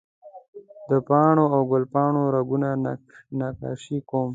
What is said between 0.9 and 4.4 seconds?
پاڼو او ګل پاڼو رګونه نقاشي کوم